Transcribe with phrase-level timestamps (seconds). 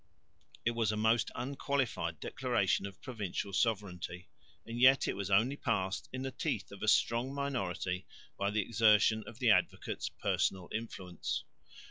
[0.65, 4.29] It was a most unqualified declaration of provincial sovereignty,
[4.65, 8.61] and yet it was only passed in the teeth of a strong minority by the
[8.63, 11.43] exertion of the Advocate's personal influence.